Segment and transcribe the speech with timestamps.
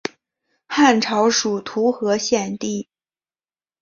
[0.65, 2.89] 汉朝属徒河县地。